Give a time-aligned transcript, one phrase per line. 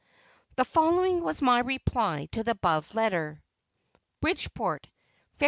[0.55, 3.43] The following was my reply to the above letter:
[4.21, 5.39] BRIDGEPORT, Feb.